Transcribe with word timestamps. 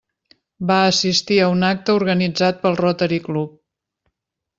Va 0.69 0.77
assistir 0.85 1.37
a 1.43 1.49
un 1.55 1.65
acte 1.67 1.95
organitzat 1.99 2.63
pel 2.65 2.79
Rotary 2.81 3.21
Club. 3.29 3.53